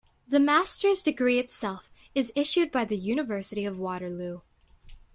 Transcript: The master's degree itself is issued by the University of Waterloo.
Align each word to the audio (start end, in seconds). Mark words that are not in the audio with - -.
The 0.27 0.39
master's 0.39 1.03
degree 1.03 1.37
itself 1.37 1.91
is 2.15 2.33
issued 2.35 2.71
by 2.71 2.85
the 2.85 2.97
University 2.97 3.65
of 3.65 3.77
Waterloo. 3.77 4.39